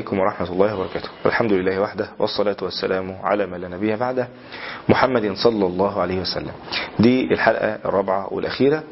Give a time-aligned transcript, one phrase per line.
[0.00, 1.08] عليكم ورحمة الله وبركاته.
[1.26, 4.28] الحمد لله وحده والصلاة والسلام على من لا نبي بعده
[4.88, 6.52] محمد صلى الله عليه وسلم.
[6.98, 8.82] دي الحلقة الرابعة والأخيرة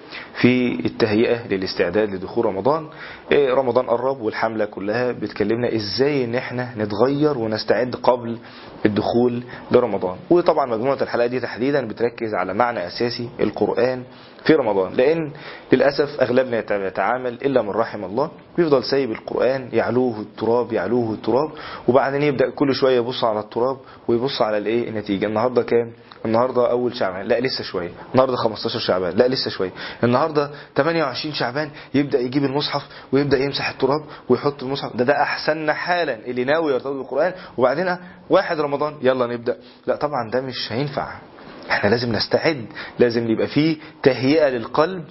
[0.40, 2.86] في التهيئة للاستعداد لدخول رمضان.
[3.32, 8.38] إيه رمضان قرب والحملة كلها بتكلمنا إزاي إن إحنا نتغير ونستعد قبل
[8.86, 10.16] الدخول لرمضان.
[10.30, 14.02] وطبعا مجموعة الحلقات دي تحديدا بتركز على معنى أساسي القرآن
[14.44, 14.92] في رمضان.
[14.92, 15.30] لأن
[15.72, 18.30] للأسف أغلبنا يتعامل إلا من رحم الله.
[18.56, 21.50] بيفضل سايب القرآن يعلوه التراب يعلوه التراب
[21.88, 23.76] وبعدين يبدأ كل شوية يبص على التراب
[24.08, 25.26] ويبص على الإيه؟ النتيجة.
[25.26, 25.92] النهاردة كام؟
[26.24, 27.26] النهاردة أول شعبان.
[27.26, 27.90] لا لسه شوية.
[28.12, 29.16] النهاردة 15 شعبان.
[29.16, 29.70] لا لسه شوية.
[30.04, 32.82] النهاردة 28 شعبان يبدأ يجيب المصحف
[33.12, 34.96] ويبدأ يمسح التراب ويحط المصحف.
[34.96, 36.14] ده ده أحسن حالا.
[36.14, 37.96] اللي ناوي يرتبط بالقرآن وبعدين
[38.30, 39.56] واحد رمضان يلا نبدأ.
[39.86, 41.12] لا طبعا ده مش هينفع.
[41.70, 42.66] إحنا لازم نستعد
[42.98, 45.04] لازم يبقى فيه تهيئة للقلب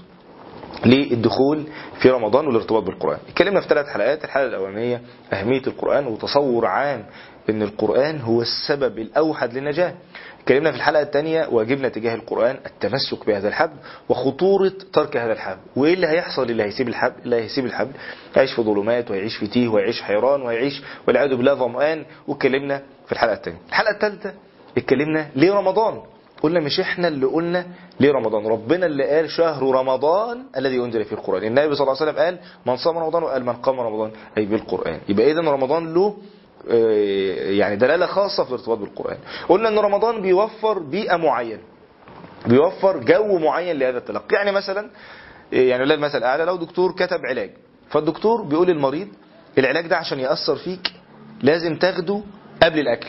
[0.85, 1.63] للدخول
[2.01, 3.19] في رمضان والارتباط بالقرآن.
[3.29, 5.01] اتكلمنا في ثلاث حلقات الحلقة الأولانية
[5.33, 7.05] أهمية القرآن وتصور عام
[7.49, 9.93] ان القرآن هو السبب الأوحد للنجاة.
[10.41, 13.75] اتكلمنا في الحلقة الثانية وأجبنا تجاه القرآن التمسك بهذا الحبل
[14.09, 15.59] وخطورة ترك هذا الحبل.
[15.75, 17.91] وإيه اللي هيحصل؟ اللي هيسيب الحبل؟ اللي هيسيب الحبل؟
[18.35, 22.05] هيعيش في ظلمات وهيعيش في تيه وهيعيش حيران وهيعيش والعياذ بالله ظمآن.
[22.27, 23.59] واتكلمنا في الحلقة الثانية.
[23.69, 24.33] الحلقة الثالثة
[24.77, 26.01] اتكلمنا ليه رمضان
[26.41, 27.65] قلنا مش إحنا اللي قلنا
[27.99, 31.43] ليه رمضان ربنا اللي قال شهر رمضان الذي أنزل فيه القرآن.
[31.43, 34.99] النبي صلى الله عليه وسلم قال من صام رمضان وقال من قام رمضان أي بالقرآن.
[35.09, 36.17] يبقى إذا رمضان له
[37.57, 39.17] يعني دلالة خاصة في الارتباط بالقرآن.
[39.49, 41.61] قلنا إن رمضان بيوفر بيئة معينة
[42.45, 44.35] بيوفر جو معين لهذا التلقي.
[44.35, 44.89] يعني مثلا
[45.51, 47.51] يعني لا المثل أعلى لو دكتور كتب علاج
[47.89, 49.07] فالدكتور بيقول للمريض
[49.57, 50.93] العلاج ده عشان يأثر فيك
[51.41, 52.21] لازم تاخده
[52.63, 53.07] قبل الأكل.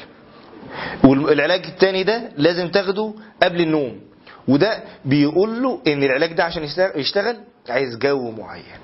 [1.05, 4.01] والعلاج التاني ده لازم تاخده قبل النوم.
[4.49, 6.63] وده بيقول له إن العلاج ده عشان
[6.97, 7.37] يشتغل
[7.69, 8.79] عايز جو معين.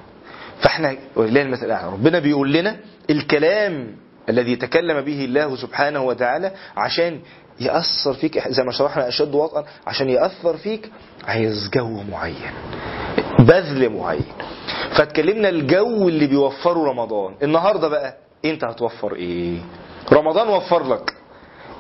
[0.61, 2.77] فإحنا ولله المثل الاعلى ربنا بيقول لنا
[3.11, 3.97] الكلام
[4.29, 7.21] الذي تكلم به الله سبحانه وتعالى عشان
[7.61, 10.91] يأثر فيك زي ما شرحنا أشد وطئا عشان يأثر فيك
[11.25, 12.53] عايز جو معين
[13.39, 14.33] بذل معين.
[14.97, 17.35] فاتكلمنا الجو اللي بيوفره رمضان.
[17.43, 19.59] النهاردة بقى انت هتوفر إيه؟
[20.13, 21.15] رمضان وفر لك.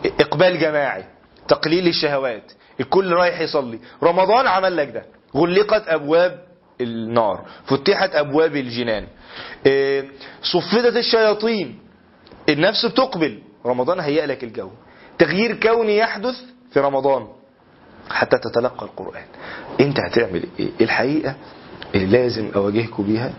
[0.04, 1.04] إقبال جماعي
[1.48, 3.78] تقليل الشهوات الكل رايح يصلي.
[4.02, 5.04] رمضان عمل لك ده.
[5.36, 6.40] غلقت أبواب
[6.80, 9.06] النار فتحت أبواب الجنان.
[10.42, 11.78] صفدت الشياطين.
[12.48, 13.38] النفس بتقبل.
[13.66, 14.70] رمضان هيئ لك الجو.
[15.18, 16.34] تغيير كوني يحدث
[16.72, 17.26] في رمضان
[18.10, 19.24] حتى تتلقى القرآن.
[19.80, 21.34] أنت هتعمل إيه؟ الحقيقة
[21.94, 23.32] اللي لازم أواجهكم بيها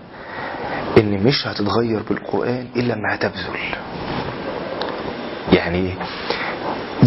[0.97, 3.57] إن مش هتتغير بالقرآن إلا لما هتبذل.
[5.53, 5.93] يعني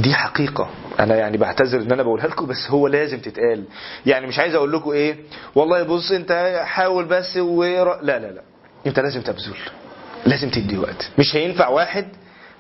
[0.03, 0.71] دي حقيقة.
[1.01, 3.65] أنا يعني بعتذر إن أنا بقولها لكم بس هو لازم تتقال.
[4.07, 5.17] يعني مش عايز أقول لكم إيه
[5.55, 7.65] والله بص أنت حاول بس و...
[7.65, 8.43] لا لا لا.
[8.87, 9.57] أنت لازم تبذل.
[10.27, 11.11] لازم تدي وقت.
[11.19, 12.09] مش هينفع واحد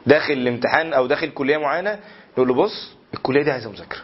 [0.06, 1.99] داخل الامتحان أو داخل كلية معينة
[2.37, 4.00] يقول له بص الكلية دي عايزة مذاكرة.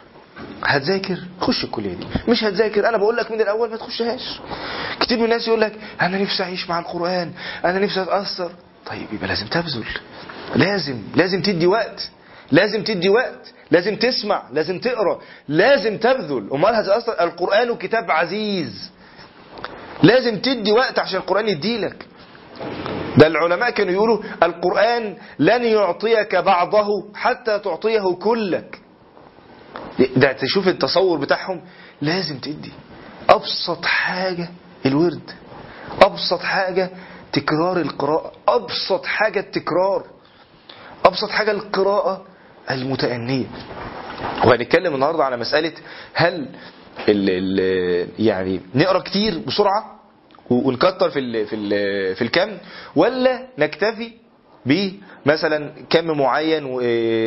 [0.63, 2.07] هتذاكر خش الكلية دي.
[2.27, 4.39] مش هتذاكر أنا بقول لك من الأول ما تخشهاش.
[4.99, 7.31] كتير من الناس يقول لك أنا نفسي أعيش مع القرآن
[7.65, 8.51] أنا نفسي أتأثر.
[8.85, 9.85] طيب يبقى لازم تبذل.
[10.55, 12.09] لازم لازم تدي وقت.
[12.51, 16.49] لازم تدي وقت لازم تسمع لازم تقرأ لازم تبذل.
[16.53, 18.91] أمال هتأثر القرآن كتاب عزيز.
[20.03, 22.05] لازم تدي وقت عشان القرآن يديلك
[23.17, 28.79] ده العلماء كانوا يقولوا القرآن لن يعطيك بعضه حتى تعطيه كلك.
[30.15, 31.61] ده تشوف التصور بتاعهم
[32.01, 32.71] لازم تدي.
[33.29, 34.49] أبسط حاجة
[34.85, 35.31] الورد
[36.01, 36.89] أبسط حاجة
[37.33, 40.03] تكرار القراءة أبسط حاجة التكرار
[41.05, 42.25] أبسط حاجة القراءة
[42.71, 43.45] المتأنية
[44.45, 45.71] وهنتكلم النهاردة على مسألة
[46.13, 46.33] هل
[47.09, 49.99] ال ال يعني نقرأ كتير بسرعة
[50.49, 52.49] ونكتر في ال في ال في الكم
[52.95, 54.11] ولا نكتفي
[54.65, 56.67] بمثلا كم معين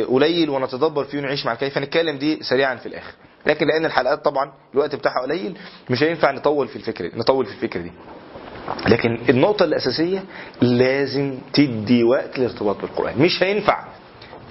[0.05, 3.11] قليل ونتدبر فيه ونعيش مع الكيف؟ هنتكلم دي سريعا في الآخر.
[3.45, 5.57] لكن لأن الحلقات طبعا الوقت بتاعها قليل
[5.89, 7.91] مش هينفع نطول في الفكرة نطول في الفكرة دي.
[8.87, 10.23] لكن النقطة الأساسية
[10.61, 13.19] لازم تدي وقت للارتباط بالقرآن.
[13.21, 13.83] مش هينفع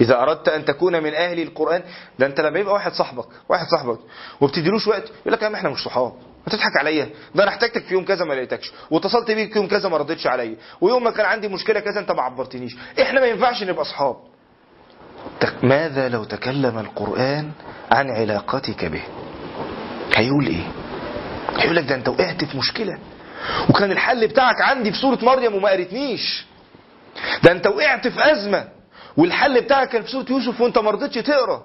[0.00, 1.82] إذا أردت أن تكون من أهل القرآن
[2.18, 3.98] ده أنت لما يبقى واحد صاحبك واحد صاحبك
[4.40, 6.12] وبتديلوش وقت يقول لك يا عم إحنا مش صحاب.
[6.46, 7.08] ما تضحك عليا.
[7.34, 8.72] ده أنا احتاجتك في يوم كذا ما لقيتكش.
[8.90, 10.56] واتصلت بيك يوم كذا ما ردتش عليا.
[10.80, 12.76] ويوم ما كان عندي مشكلة كذا أنت ما عبرتنيش.
[13.02, 14.16] إحنا ما ينفعش نبقى اصحاب
[15.62, 17.50] ماذا لو تكلم القرآن
[17.92, 19.02] عن علاقتك به؟
[20.16, 20.66] هيقول إيه؟
[21.56, 22.98] هيقول لك ده أنت وقعت في مشكلة.
[23.70, 26.46] وكان الحل بتاعك عندي في سورة مريم وما قريتنيش.
[27.42, 28.68] ده أنت وقعت في أزمة.
[29.18, 31.62] والحل بتاعك كان في سورة يوسف وانت ما رضيتش تقرأ.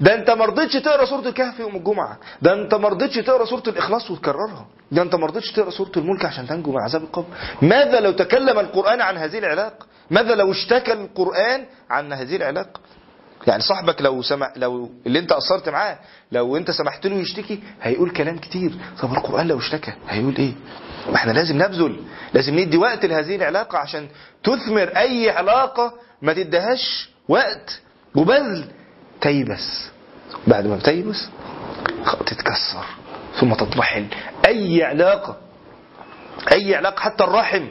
[0.00, 2.18] ده انت ما رضيتش تقرأ سورة الكهف يوم الجمعة.
[2.42, 4.66] ده انت ما رضيتش تقرأ سورة الإخلاص وتكررها.
[4.92, 7.26] ده انت ما رضيتش تقرأ سورة الملك عشان تنجو من عذاب القبر.
[7.62, 12.80] ماذا لو تكلم القرآن عن هذه العلاقه ماذا لو اشتكى القرآن عن هذه العلاقة
[13.46, 15.98] يعني صاحبك لو سمع لو اللي انت قصرت معاه
[16.32, 18.72] لو انت سمحت له يشتكي هيقول كلام كتير.
[19.02, 20.52] طب القرآن لو اشتكى هيقول إيه؟
[21.08, 21.96] ما إحنا لازم نبذل
[22.34, 24.08] لازم ندي وقت لهذه العلاقة عشان
[24.44, 27.80] تثمر أي علاقة ما تدهاش وقت
[28.14, 28.64] وبذل.
[29.20, 29.90] تيبس.
[30.46, 31.28] بعد ما بتيبس
[32.26, 32.84] تتكسر
[33.40, 34.06] ثم تضمحل
[34.46, 35.36] أي علاقة
[36.52, 37.66] أي علاقة حتى الرحم.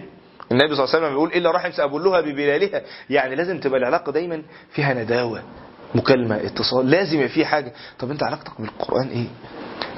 [0.52, 2.82] النبي صلى الله عليه وسلم بيقول إلا رحم سأبلها ببلالها.
[3.10, 4.42] يعني لازم تبقى العلاقة دايما
[4.74, 5.44] فيها نداوة
[5.96, 6.90] مكالمة اتصال.
[6.90, 7.74] لازم في حاجة.
[8.00, 9.28] طب أنت علاقتك بالقرآن إيه؟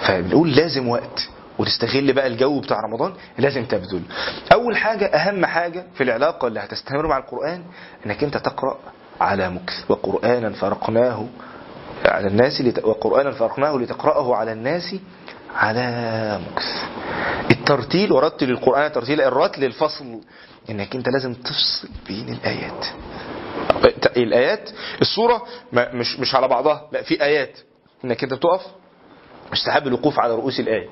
[0.08, 1.30] فبنقول لازم وقت.
[1.64, 4.02] وتستغل بقى الجو بتاع رمضان لازم تبذل.
[4.54, 7.64] أول حاجة أهم حاجة في العلاقة اللي هتستمر مع القرآن
[8.06, 8.78] إنك أنت تقرأ
[9.22, 11.26] على مكث وقرآنا فرقناه
[12.06, 12.84] على الناس لت...
[12.86, 14.96] وقرآنا فرقناه لتقرأه على الناس
[15.56, 16.66] على مكث
[17.52, 20.22] الترتيل ورتل القرآن ترتيل الرتل الفصل
[20.70, 22.86] إنك أنت لازم تفصل بين الآيات.
[24.18, 24.70] الآيات
[25.02, 25.44] الصورة
[25.74, 27.58] مش مش على بعضها لا في آيات
[28.06, 28.62] إنك أنت بتقف
[29.52, 30.90] مستحب الوقوف على رؤوس الآية.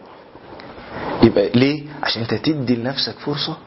[1.23, 3.57] يبقى ليه؟ عشان انت تدي لنفسك فرصة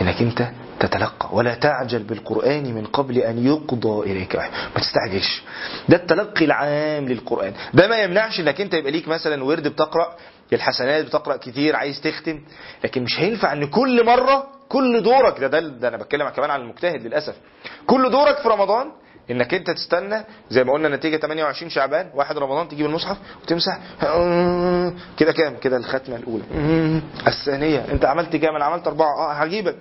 [0.00, 0.48] انك انت
[0.80, 4.50] تتلقى ولا تعجل بالقرآن من قبل أن يقضى إليك وحي.
[4.74, 5.42] ما تستعجلش.
[5.88, 7.52] ده التلقي العام للقرآن.
[7.74, 10.16] ده ما يمنعش انك انت يبقى ليك مثلا ورد بتقرأ
[10.52, 12.40] الحسنات بتقرأ كتير عايز تختم.
[12.84, 16.60] لكن مش هينفع ان كل مرة كل دورك ده ده, ده أنا بتكلم كمان عن
[16.60, 17.34] المجتهد للأسف.
[17.86, 18.86] كل دورك في رمضان
[19.30, 23.78] إنك أنت تستنى زي ما قلنا نتيجة 28 شعبان واحد رمضان تجيب المصحف وتمسح.
[25.16, 26.42] كده كام؟ كده الختمة الأولى.
[27.26, 29.16] الثانية أنت عملت كام أنا عملت أربعة.
[29.18, 29.76] آه هجيبك.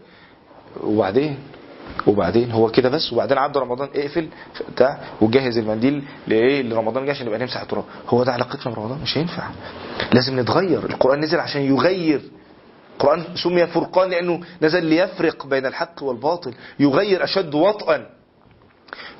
[0.83, 1.39] وبعدين؟
[2.07, 3.13] وبعدين؟ هو كده بس.
[3.13, 4.27] وبعدين عدى رمضان اقفل
[4.73, 7.83] بتاع وجهز المنديل لإيه؟ لرمضان جاي عشان نبقى نمسح التراب.
[8.09, 9.44] هو ده علاقتنا برمضان؟ مش هينفع.
[10.13, 10.85] لازم نتغير.
[10.85, 12.21] القرآن نزل عشان يغير.
[12.94, 16.53] القرآن سمي فرقان لأنه نزل ليفرق بين الحق والباطل.
[16.79, 18.17] يغير أشد وطئا.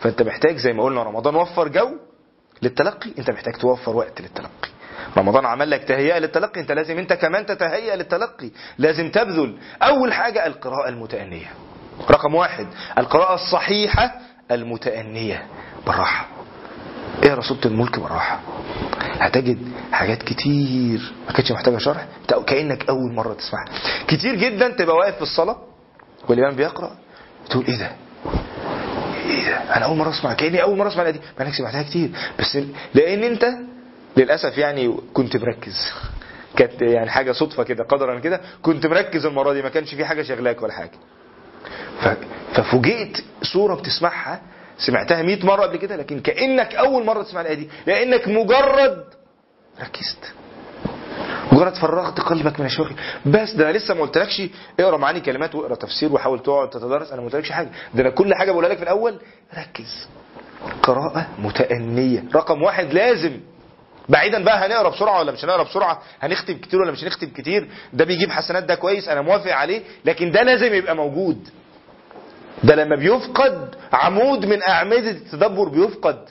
[0.02, 1.90] فانت محتاج زي ما قلنا رمضان وفر جو
[2.62, 4.70] للتلقي انت محتاج توفر وقت للتلقي.
[5.18, 8.50] رمضان عمل لك تهيئة للتلقي انت لازم انت كمان تتهيأ للتلقي.
[8.78, 9.58] لازم تبذل.
[9.82, 11.48] أول حاجة القراءة المتأنية.
[12.12, 12.68] رقم واحد
[12.98, 14.20] القراءة الصحيحة
[14.52, 15.46] المتأنية.
[15.86, 16.28] بالراحة.
[17.24, 18.40] اقرا سورة الملك؟ بالراحة.
[19.20, 21.14] هتجد حاجات كتير.
[21.28, 22.08] ما كانتش محتاجة شرح.
[22.48, 23.66] كأنك أول مرة تسمعها.
[24.08, 25.58] كتير جدا تبقى واقف في الصلاة
[26.30, 26.92] والإمام بيقرأ
[27.50, 27.92] تقول إيه ده؟
[29.28, 32.10] إيه ده أنا أول مرة أسمع كأني أول مرة أسمع الايه دي أنا سمعتها كتير.
[32.40, 32.58] بس
[32.94, 33.46] لأن أنت
[34.18, 35.92] للأسف يعني كنت مركز.
[36.58, 38.42] كانت يعني حاجة صدفة كده قدرا كده.
[38.62, 40.92] كنت مركز المرة دي ما كانش في حاجة شغلاك ولا حاجة.
[42.54, 44.42] ففوجئت صورة بتسمعها.
[44.78, 49.04] سمعتها 100 مرة قبل كده لكن كأنك أول مرة تسمع الايه دي لأنك مجرد
[49.82, 50.34] ركزت.
[51.58, 52.94] مجرد فرغت قلبك من الشغل.
[53.26, 54.42] بس ده أنا لسه ما قلتلكش
[54.80, 57.12] اقرأ معاني كلمات واقرأ تفسير وحاول تقعد تتدرس.
[57.12, 57.70] أنا ما قلتلكش حاجة.
[57.94, 59.20] ده أنا كل حاجة بقولها لك في الأول.
[59.58, 60.08] ركز.
[60.84, 62.24] قراءة متأنية.
[62.36, 63.40] رقم واحد لازم.
[64.10, 66.02] بعيدا بقى هنقرأ بسرعة ولا مش هنقرأ بسرعة.
[66.22, 67.70] هنختم كتير ولا مش هنختم كتير.
[67.94, 69.08] ده بيجيب حسنات ده كويس.
[69.10, 69.82] أنا موافق عليه.
[70.06, 71.50] لكن ده لازم يبقى موجود.
[72.64, 76.30] ده لما بيفقد عمود من أعمدة التدبر بيفقد.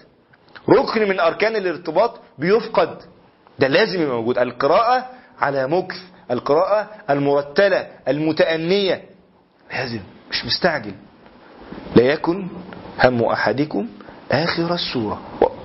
[0.69, 2.99] ركن من أركان الارتباط بيفقد.
[3.59, 4.39] ده لازم يبقى موجود.
[4.39, 5.07] القراءة
[5.41, 5.97] على مكث
[6.31, 9.03] القراءة المرتلة المتأنية.
[9.73, 10.95] لازم مش مستعجل.
[11.97, 12.49] لا يكن
[13.05, 13.89] هم أحدكم
[14.33, 15.21] آخر السورة.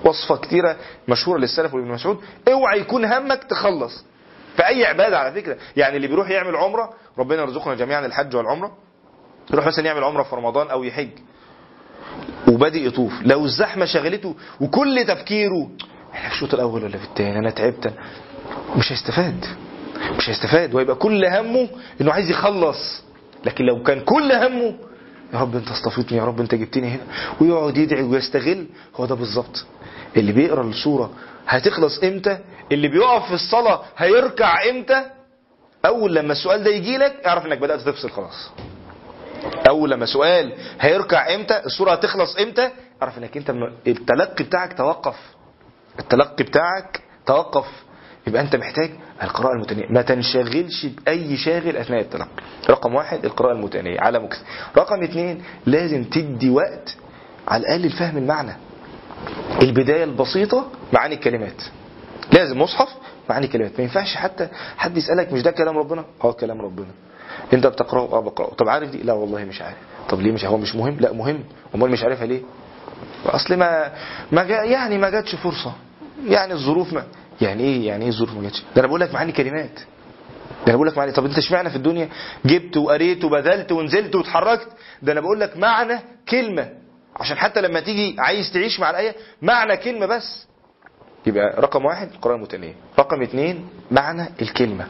[0.06, 2.20] وصفة كتيرة مشهورة للسلف وابن مسعود.
[2.48, 4.06] اوعى يكون همك تخلص.
[4.56, 5.58] في أي عبادة على فكرة.
[5.78, 8.78] يعني اللي بيروح يعمل عمرة ربنا يرزقنا جميعا الحج والعمرة.
[9.52, 11.10] يروح مثلا يعمل عمرة في رمضان أو يحج.
[12.48, 13.14] وبادئ يطوف.
[13.22, 15.70] لو الزحمة شغلته وكل تفكيره
[16.14, 17.94] إحنا في الشوط الأول ولا في الثاني أنا تعبت.
[18.78, 19.46] مش هيستفاد.
[20.18, 20.74] مش هيستفاد.
[20.76, 21.70] ويبقى كل همه
[22.02, 23.04] إنه عايز يخلص.
[23.46, 24.76] لكن لو كان كل همه
[25.34, 27.04] يا رب أنت اصطفيتني يا رب أنت جبتني هنا.
[27.42, 28.66] ويقعد يدعي ويستغل.
[28.96, 29.66] هو ده بالظبط.
[30.18, 31.12] اللي بيقرأ السورة
[31.48, 32.38] هتخلص إمتى؟
[32.72, 35.06] اللي بيقف في الصلاة هيركع إمتى؟
[35.86, 38.50] أول لما السؤال ده يجي لك اعرف إنك بدأت تفصل خلاص.
[39.70, 42.70] أول لما سؤال هيركع إمتى؟ السورة هتخلص إمتى؟
[43.02, 43.50] اعرف إنك أنت
[43.88, 45.16] التلقي بتاعك توقف.
[46.00, 47.66] التلقي بتاعك توقف.
[48.28, 48.92] يبقى أنت محتاج
[49.24, 49.86] القراءة المتنية.
[49.90, 52.28] ما تنشغلش بأي شاغل أثناء التلقي.
[52.70, 54.38] رقم واحد القراءة المتنية على مكث
[54.78, 56.96] رقم اثنين لازم تدي وقت
[57.48, 58.54] على الأقل لفهم المعنى.
[59.62, 61.62] البداية البسيطة معاني الكلمات.
[62.34, 62.90] لازم مصحف
[63.30, 66.88] معاني كلمات ما ينفعش حتى حد يسألك مش ده كلام ربنا؟ آه كلام ربنا.
[67.54, 68.54] أنت بتقرأه؟ آه بقرأه.
[68.54, 69.78] طب عارف دي؟ لا والله مش عارف.
[70.10, 71.44] طب ليه مش هو مش مهم؟ لا مهم.
[71.76, 72.42] أمال مش عارفها ليه؟
[73.26, 73.92] اصل ما
[74.32, 75.74] ما جا يعني ما جاتش فرصة.
[76.26, 77.04] يعني الظروف ما
[77.42, 79.76] يعني إيه يعني إيه الظروف ما جاتش؟ ده أنا بقول لك معاني كلمات.
[80.50, 81.12] ده أنا بقول لك معاني.
[81.12, 82.10] طب أنت اشمعنى في الدنيا
[82.46, 84.68] جبت وقريت وبذلت ونزلت واتحركت؟
[85.02, 86.00] ده أنا بقول لك معنى
[86.30, 86.70] كلمة.
[87.16, 90.48] عشان حتى لما تيجي عايز تعيش مع الآية معنى كلمة بس.
[91.26, 94.88] يبقى رقم واحد القراءة المتنية رقم اتنين معنى الكلمة.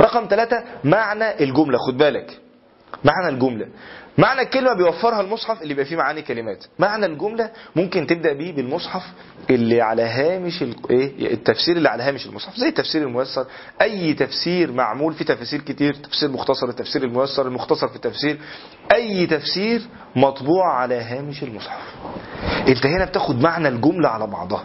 [0.00, 1.78] رقم ثلاثة معنى الجملة.
[1.78, 2.40] خد بالك.
[3.04, 3.66] معنى الجملة.
[4.18, 6.64] معنى الكلمة بيوفرها المصحف اللي بيبقى فيه معاني كلمات.
[6.78, 9.02] معنى الجملة ممكن تبدأ بيه بالمصحف
[9.50, 12.56] اللي على هامش إيه؟ التفسير اللي على هامش المصحف.
[12.56, 13.46] زي التفسير الميسر.
[13.82, 15.94] أي تفسير معمول في تفاسير كتير.
[15.94, 18.38] تفسير مختصر التفسير الميسر المختصر في التفسير.
[18.94, 19.82] أي تفسير
[20.16, 21.82] مطبوع على هامش المصحف.
[22.68, 24.64] أنت هنا بتاخد معنى الجملة على بعضها.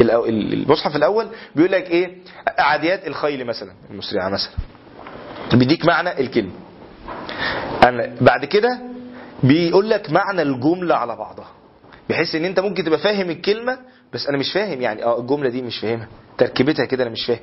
[0.00, 2.16] المصحف الأول بيقول لك إيه؟
[2.58, 4.52] عاديات الخيل مثلا المسرعة مثلا.
[5.52, 6.50] بيديك معنى الكلمة.
[7.82, 8.80] أنا بعد كده
[9.42, 11.48] بيقول لك معنى الجملة على بعضها.
[12.08, 13.78] بحيث إن أنت ممكن تبقى فاهم الكلمة
[14.12, 14.80] بس أنا مش فاهم.
[14.80, 16.08] يعني آه الجملة دي مش فاهمها.
[16.38, 17.40] تركيبتها كده أنا مش فاهم.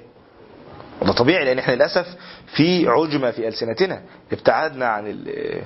[1.01, 2.07] وده طبيعي لأن إحنا للأسف
[2.55, 5.61] في عجمة في ألسنتنا ابتعدنا عن ال-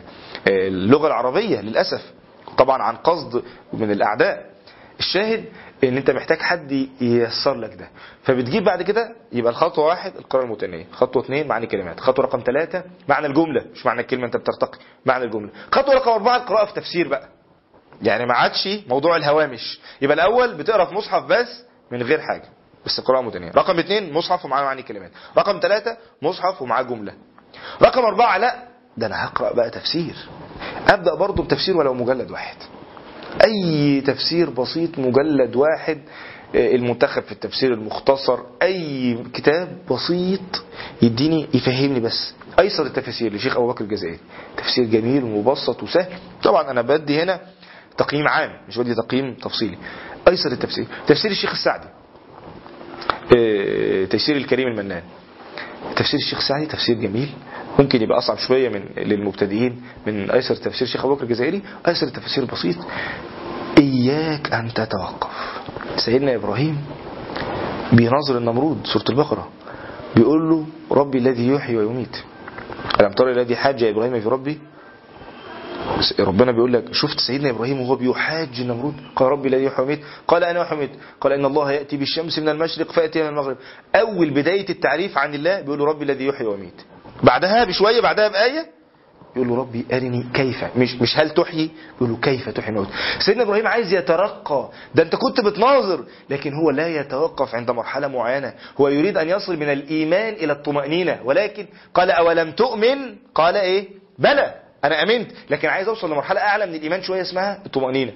[0.47, 2.11] اللغة العربية للأسف.
[2.57, 4.52] طبعا عن قصد من الأعداء.
[4.99, 5.45] الشاهد
[5.83, 6.71] ان انت محتاج حد
[7.01, 7.89] ييسر لك ده.
[8.23, 10.87] فبتجيب بعد كده يبقى الخطوة واحد القراءة المتنية.
[10.91, 15.23] خطوة اثنين معنى كلمات خطوة رقم ثلاثة معنى الجملة مش معنى الكلمة انت بترتقي معنى
[15.23, 15.49] الجملة.
[15.71, 17.29] خطوة رقم أربعة القراءة في تفسير بقى.
[18.01, 19.79] يعني ما عادش موضوع الهوامش.
[20.01, 22.49] يبقى الأول بتقرأ في مصحف بس من غير حاجة
[22.85, 27.13] بس قراءه متنيه رقم اثنين مصحف ومعاه معاني كلمات رقم ثلاثة مصحف ومعاه جملة.
[27.81, 28.55] رقم أربعة لا
[28.97, 30.15] ده أنا هقرأ بقى تفسير.
[30.89, 32.57] أبدأ برضه بتفسير ولو مجلد واحد.
[33.45, 35.97] أي تفسير بسيط مجلد واحد
[36.55, 40.63] آه، المنتخب في التفسير المختصر أي كتاب بسيط
[41.01, 42.33] يديني يفهمني بس.
[42.59, 44.19] أيسر التفاسير لشيخ أبو بكر الجزائري.
[44.57, 46.07] تفسير جميل ومبسط وسهل.
[46.43, 47.39] طبعا أنا بدي هنا
[47.97, 49.77] تقييم عام مش بدي تقييم تفصيلي.
[50.27, 50.85] أيسر التفسير.
[51.07, 51.87] تفسير الشيخ السعدي.
[53.37, 55.03] آه، تفسير الكريم المنان.
[55.95, 57.29] تفسير الشيخ سعدي تفسير جميل.
[57.79, 61.61] ممكن يبقى أصعب شوية من للمبتدئين من أيسر تفسير الشيخ أبو بكر الجزائري.
[61.87, 62.75] أيسر التفسير بسيط.
[63.77, 65.61] إياك أن تتوقف.
[65.97, 66.77] سيدنا إبراهيم
[67.93, 69.49] بيناظر النمرود سورة البقرة
[70.15, 72.15] بيقول له ربي الذي يحيي ويميت.
[73.01, 74.59] ألم ترى الذي حاج إبراهيم في ربي؟
[76.19, 80.43] ربنا بيقول لك شفت سيدنا إبراهيم وهو بيحاج النمرود قال ربي الذي يحيي ويميت قال
[80.43, 80.91] أنا احيي ويميت
[81.21, 83.57] قال إن الله يأتي بالشمس من المشرق فاتي من المغرب.
[83.95, 86.81] أول بداية التعريف عن الله بيقول له ربي الذي يحيي ويميت.
[87.23, 88.65] بعدها بشوية بعدها بآية
[89.35, 92.87] يقول له ربي أرني كيف؟ مش مش هل تحيي؟ يقول له كيف تحيي الموت؟
[93.19, 94.69] سيدنا إبراهيم عايز يترقى.
[94.95, 98.53] ده أنت كنت بتناظر لكن هو لا يتوقف عند مرحلة معينة.
[98.81, 101.19] هو يريد أن يصل من الإيمان إلى الطمأنينة.
[101.23, 103.87] ولكن قال أولم تؤمن؟ قال إيه؟
[104.19, 104.62] بلى.
[104.83, 108.11] أنا أمنت لكن عايز أوصل لمرحلة أعلى من الإيمان شوية اسمها الطمأنينة.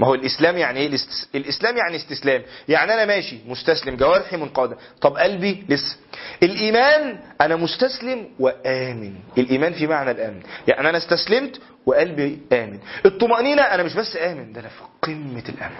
[0.00, 2.42] ما هو الإسلام يعني إيه الاست- الإسلام يعني استسلام.
[2.68, 4.76] يعني أنا ماشي مستسلم جوارحي منقادة.
[5.00, 5.96] طب قلبي لسه.
[6.42, 9.14] الإيمان أنا مستسلم وآمن.
[9.38, 10.40] الإيمان في معنى الأمن.
[10.68, 12.78] يعني أنا استسلمت وقلبي آمن.
[13.06, 15.76] الطمأنينة أنا مش بس آمن ده أنا في قمة الأمن.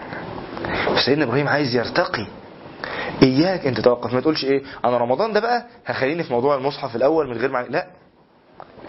[0.97, 2.26] فسيدنا إبراهيم عايز يرتقي.
[3.23, 7.29] إياك أن تتوقف ما تقولش إيه أنا رمضان ده بقى هخليني في موضوع المصحف الأول
[7.29, 7.69] من غير معنى.
[7.69, 7.87] لا.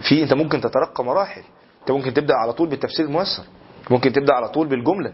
[0.02, 1.42] في أنت ممكن تترقى مراحل.
[1.82, 3.44] أنت ممكن تبدأ على طول بالتفسير الميسر.
[3.90, 5.14] ممكن تبدأ على طول بالجملة.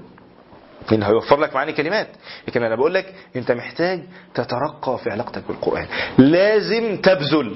[0.91, 2.07] لأن هيوفر لك معاني كلمات.
[2.47, 5.87] لكن أنا بقول لك أنت محتاج تترقى في علاقتك بالقرآن.
[6.17, 7.55] لازم تبذل.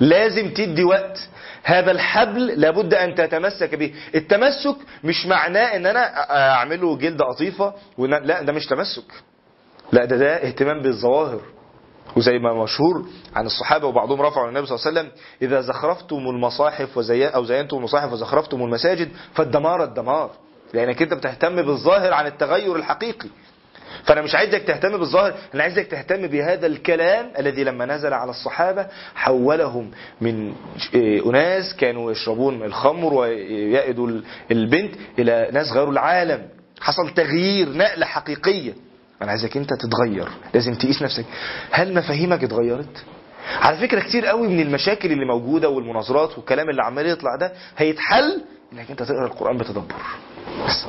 [0.00, 1.28] لازم تدي وقت.
[1.62, 3.94] هذا الحبل لابد أن تتمسك به.
[4.14, 9.12] التمسك مش معناه أن أنا أعمله جلد قطيفة وإن- لا ده مش تمسك.
[9.92, 11.40] لا ده ده اهتمام بالظواهر.
[12.16, 16.96] وزي ما مشهور عن الصحابة وبعضهم رفعوا النبي صلى الله عليه وسلم إذا زخرفتم المصاحف
[16.96, 20.30] وزي أو زينتم المصاحف وزخرفتم المساجد فالدمار الدمار.
[20.74, 23.28] لأنك أنت بتهتم بالظاهر عن التغير الحقيقي.
[24.04, 28.86] فأنا مش عايزك تهتم بالظاهر أنا عايزك تهتم بهذا الكلام الذي لما نزل على الصحابة
[29.14, 29.90] حولهم
[30.20, 30.52] من
[31.26, 36.48] أناس كانوا يشربون الخمر ويأدوا البنت إلى ناس غيروا العالم.
[36.80, 38.72] حصل تغيير نقلة حقيقية.
[39.22, 41.24] أنا عايزك أنت تتغير لازم تقيس نفسك.
[41.70, 43.04] هل مفاهيمك اتغيرت؟
[43.60, 48.42] على فكرة كتير قوي من المشاكل اللي موجودة والمناظرات والكلام اللي عمال يطلع ده هيتحل
[48.72, 49.94] إنك أنت تقرأ القرآن بتدبر.
[50.68, 50.86] بس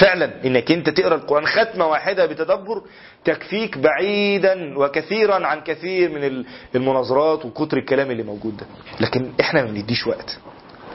[0.00, 2.82] فعلا إنك أنت تقرأ القرآن ختمة واحدة بتدبر
[3.24, 8.66] تكفيك بعيدا وكثيرا عن كثير من المناظرات وكتر الكلام اللي موجود ده.
[9.00, 10.38] لكن إحنا ما بنديش وقت.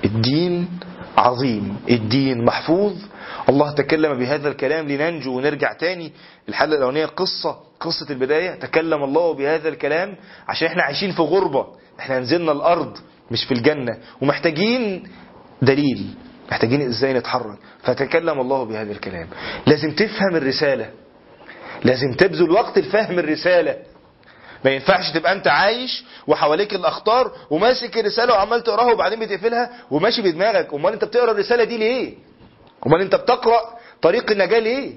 [0.06, 0.68] الدين
[1.18, 2.94] عظيم الدين محفوظ
[3.50, 6.12] الله تكلم بهذا الكلام لننجو ونرجع تاني
[6.50, 7.06] الحلقة الأولانية.
[7.06, 8.52] قصة قصة البداية.
[8.52, 10.16] تكلم الله بهذا الكلام
[10.48, 11.68] عشان إحنا عايشين في غربة.
[12.00, 12.98] إحنا نزلنا الأرض
[13.32, 13.98] مش في الجنة.
[14.22, 15.04] ومحتاجين
[15.62, 16.16] دليل.
[16.52, 17.58] محتاجين إزاي نتحرك.
[17.84, 19.28] فتكلم الله بهذا الكلام.
[19.68, 20.90] لازم تفهم الرسالة.
[21.84, 23.76] لازم تبذل وقت لفهم الرسالة.
[24.66, 30.74] ما ينفعش تبقى أنت عايش وحواليك الأخطار وماسك الرسالة وعمال تقراها وبعدين بتقفلها وماشي بدماغك.
[30.74, 32.14] أمال أنت بتقرأ الرسالة دي ليه؟
[32.88, 33.60] امال انت بتقرأ
[34.02, 34.94] طريق النجاة ليه؟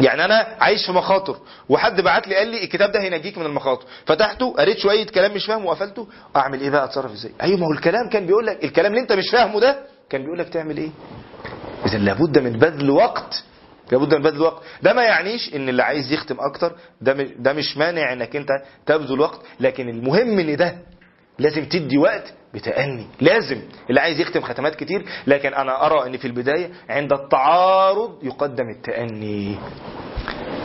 [0.00, 1.36] يعني أنا عايش في مخاطر
[1.68, 5.46] وحد بعت لي قال لي الكتاب ده هينجيك من المخاطر فتحته قريت شوية كلام مش
[5.46, 8.92] فاهمه وقفلته اعمل إيه بقى اتصرف إزاي؟ أيوه ما هو الكلام كان بيقول لك الكلام
[8.92, 9.78] اللي انت مش فاهمه ده
[10.10, 10.90] كان بيقول لك تعمل إيه؟
[11.86, 13.44] اذا لابد من بذل وقت
[13.92, 14.62] لابد من بذل وقت.
[14.82, 18.48] ده ما يعنيش إن اللي عايز يختم أكتر ده ده مش مانع إنك أنت
[18.86, 20.78] تبذل وقت لكن المهم إن ده
[21.38, 23.06] لازم تدي وقت بتأني.
[23.20, 23.60] لازم.
[23.90, 29.56] اللي عايز يختم ختمات كتير لكن أنا أرى إن في البداية عند التعارض يقدم التأني.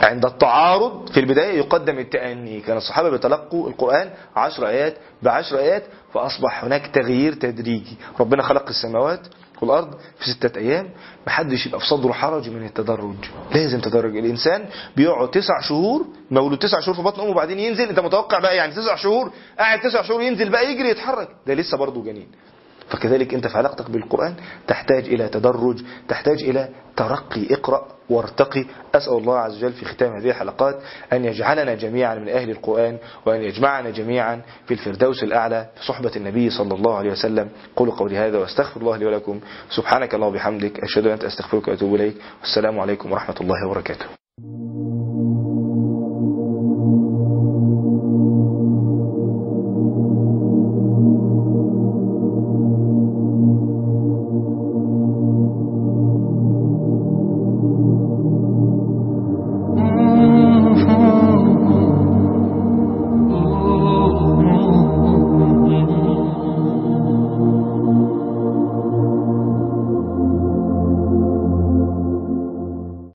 [0.02, 2.60] عند التعارض في البداية يقدم التأني.
[2.60, 5.82] كان الصحابة بيتلقوا القرآن عشر آيات بعشر آيات
[6.14, 7.96] فأصبح هناك تغيير تدريجي.
[8.20, 9.20] ربنا خلق السماوات
[9.62, 10.90] والأرض في ستة أيام
[11.26, 13.14] محدش يبقى في صدره حرج من التدرج.
[13.54, 14.16] لازم تدرج.
[14.16, 14.64] الإنسان
[14.96, 17.88] بيقعد تسع شهور مولود تسع شهور في بطن أمه وبعدين ينزل.
[17.88, 21.28] أنت متوقع بقى يعني تسع شهور؟ قاعد تسع شهور ينزل بقى يجري يتحرك.
[21.46, 22.28] ده لسه برضه جنين.
[22.92, 24.34] فكذلك أنت في علاقتك بالقرآن
[24.66, 28.64] تحتاج إلى تدرج تحتاج إلى ترقي اقرأ وارتقي.
[28.94, 30.76] أسأل الله عز وجل في ختام هذه الحلقات
[31.12, 36.50] أن يجعلنا جميعا من أهل القرآن وأن يجمعنا جميعا في الفردوس الأعلى في صحبة النبي
[36.50, 37.48] صلى الله عليه وسلم.
[37.76, 39.40] قولوا قولي هذا واستغفر الله لي ولكم.
[39.70, 42.16] سبحانك اللهم وبحمدك أشهد أن أستغفرك وأتوب إليك.
[42.40, 44.21] والسلام عليكم ورحمة الله وبركاته.